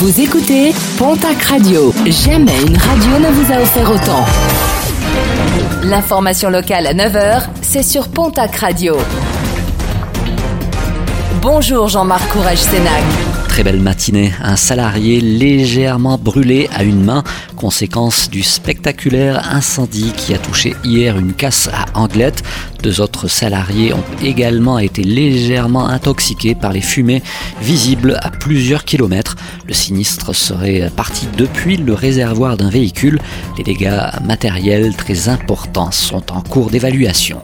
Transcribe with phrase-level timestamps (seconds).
[0.00, 1.92] Vous écoutez Pontac Radio.
[2.06, 4.24] Jamais une radio ne vous a offert autant.
[5.82, 8.96] L'information locale à 9h, c'est sur Pontac Radio.
[11.42, 13.02] Bonjour Jean-Marc Courage Sénac.
[13.50, 14.32] Très belle matinée.
[14.40, 17.22] Un salarié légèrement brûlé à une main,
[17.56, 22.42] conséquence du spectaculaire incendie qui a touché hier une casse à Anglette.
[22.82, 27.22] Deux autres salariés ont également été légèrement intoxiqués par les fumées
[27.60, 29.36] visibles à plusieurs kilomètres.
[29.70, 33.20] Le sinistre serait parti depuis le réservoir d'un véhicule.
[33.56, 37.40] Les dégâts matériels très importants sont en cours d'évaluation.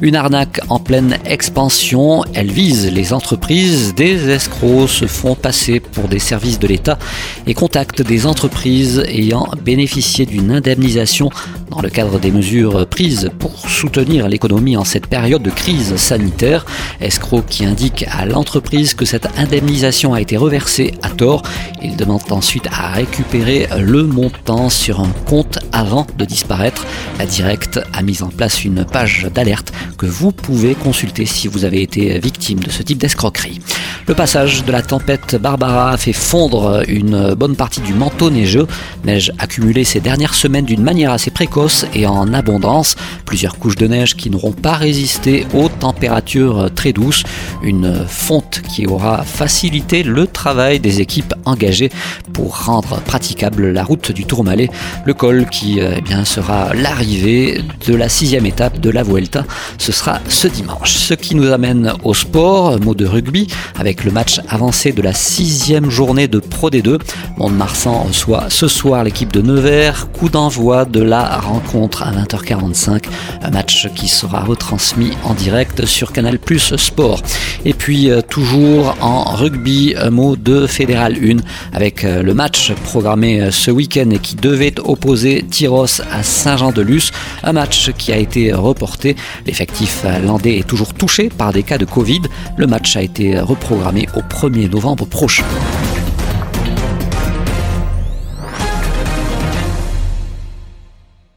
[0.00, 6.08] Une arnaque en pleine expansion, elle vise les entreprises, des escrocs se font passer pour
[6.08, 6.98] des services de l'État
[7.46, 11.30] et contactent des entreprises ayant bénéficié d'une indemnisation
[11.70, 16.64] dans le cadre des mesures prises pour soutenir l'économie en cette période de crise sanitaire.
[17.00, 21.42] Escroc qui indique à l'entreprise que cette indemnisation a été reversée à tort.
[21.82, 26.86] Il demande ensuite à récupérer le montant sur un compte avant de disparaître.
[27.18, 31.64] La Directe a mis en place une page d'alerte que vous pouvez consulter si vous
[31.64, 33.60] avez été victime de ce type d'escroquerie.
[34.06, 38.66] Le passage de la tempête Barbara a fait fondre une bonne partie du manteau neigeux,
[39.04, 41.57] neige accumulée ces dernières semaines d'une manière assez précoce
[41.94, 47.24] et en abondance, plusieurs couches de neige qui n'auront pas résisté aux températures très douces,
[47.62, 51.90] une fonte qui aura facilité le travail des équipes engagées
[52.32, 54.70] pour rendre praticable la route du Tourmalet,
[55.04, 59.44] le col qui eh bien, sera l'arrivée de la sixième étape de la Vuelta
[59.78, 60.92] ce sera ce dimanche.
[60.92, 63.46] Ce qui nous amène au sport, mot de rugby,
[63.78, 66.98] avec le match avancé de la sixième journée de Pro D2.
[67.38, 73.04] Mont-de-Marsan reçoit ce soir l'équipe de Nevers, coup d'envoi de la rencontre à 20h45,
[73.42, 77.22] un match qui sera retransmis en direct sur Canal Plus Sport.
[77.64, 81.36] Et puis euh, toujours en rugby, un mot de Fédéral 1
[81.72, 87.12] avec euh, le match programmé euh, ce week-end et qui devait opposer Tyros à Saint-Jean-de-Luz,
[87.44, 89.14] un match qui a été reporté.
[89.46, 92.22] L'effectif landais est toujours touché par des cas de Covid.
[92.56, 95.44] Le match a été reprogrammé au 1er novembre prochain.